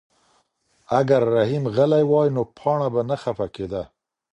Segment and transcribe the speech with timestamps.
[0.99, 3.83] اگر رحیم غلی وای نو پاڼه به نه خفه کېده.